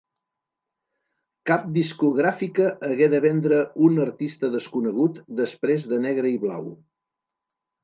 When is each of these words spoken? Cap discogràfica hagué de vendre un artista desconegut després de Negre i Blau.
Cap 1.49 1.67
discogràfica 1.75 2.71
hagué 2.87 3.11
de 3.13 3.21
vendre 3.27 3.61
un 3.89 4.01
artista 4.07 4.51
desconegut 4.57 5.23
després 5.43 5.89
de 5.95 6.03
Negre 6.09 6.35
i 6.35 6.43
Blau. 6.49 6.69